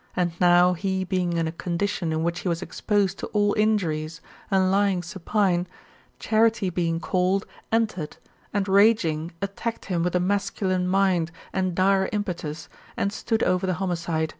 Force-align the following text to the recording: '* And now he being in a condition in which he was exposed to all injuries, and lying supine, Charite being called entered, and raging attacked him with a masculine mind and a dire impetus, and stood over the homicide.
'* 0.00 0.04
And 0.14 0.38
now 0.38 0.74
he 0.74 1.04
being 1.04 1.38
in 1.38 1.48
a 1.48 1.52
condition 1.52 2.12
in 2.12 2.22
which 2.22 2.40
he 2.40 2.48
was 2.50 2.60
exposed 2.60 3.18
to 3.18 3.28
all 3.28 3.54
injuries, 3.54 4.20
and 4.50 4.70
lying 4.70 5.02
supine, 5.02 5.66
Charite 6.18 6.74
being 6.74 7.00
called 7.00 7.46
entered, 7.72 8.18
and 8.52 8.68
raging 8.68 9.32
attacked 9.40 9.86
him 9.86 10.02
with 10.02 10.14
a 10.14 10.20
masculine 10.20 10.86
mind 10.86 11.32
and 11.50 11.68
a 11.68 11.70
dire 11.70 12.10
impetus, 12.12 12.68
and 12.94 13.10
stood 13.10 13.42
over 13.42 13.66
the 13.66 13.72
homicide. 13.80 14.34